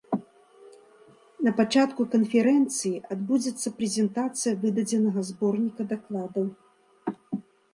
[1.47, 6.45] На пачатку канферэнцыі адбудзецца прэзентацыя выдадзенага зборніка дакладаў.